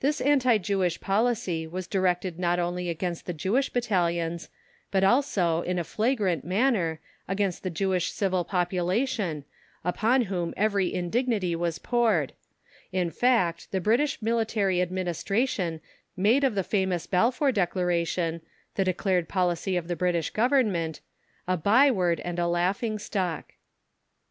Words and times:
This 0.00 0.22
anti 0.22 0.56
Jewish 0.56 0.98
policy 1.02 1.66
was 1.66 1.86
directed 1.86 2.38
not 2.38 2.58
only 2.58 2.88
against 2.88 3.26
the 3.26 3.34
Jewish 3.34 3.68
Battalions, 3.68 4.48
but 4.90 5.04
also, 5.04 5.60
in 5.60 5.78
a 5.78 5.84
flagrant 5.84 6.46
manner, 6.46 6.98
against 7.28 7.62
the 7.62 7.68
Jewish 7.68 8.10
civil 8.10 8.42
population, 8.42 9.44
upon 9.84 10.22
whom 10.22 10.54
every 10.56 10.94
indignity 10.94 11.54
was 11.54 11.78
poured; 11.78 12.32
in 12.90 13.10
fact, 13.10 13.70
the 13.70 13.82
British 13.82 14.22
Military 14.22 14.80
Administration 14.80 15.82
made 16.16 16.42
of 16.42 16.54
the 16.54 16.64
famous 16.64 17.06
Balfour 17.06 17.52
Declaration 17.52 18.40
the 18.76 18.84
declared 18.84 19.28
policy 19.28 19.76
of 19.76 19.88
the 19.88 19.94
British 19.96 20.30
Government 20.30 21.02
a 21.46 21.58
byword 21.58 22.18
and 22.20 22.38
a 22.38 22.46
laughing 22.48 22.98
stock. 22.98 23.52